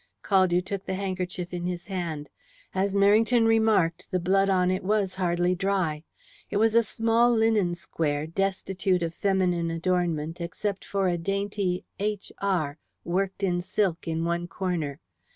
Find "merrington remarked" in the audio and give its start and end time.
2.95-4.09